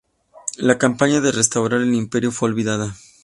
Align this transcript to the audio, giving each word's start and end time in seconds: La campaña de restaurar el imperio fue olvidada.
La 0.57 0.79
campaña 0.79 1.21
de 1.21 1.31
restaurar 1.31 1.81
el 1.81 1.93
imperio 1.93 2.31
fue 2.31 2.49
olvidada. 2.49 2.95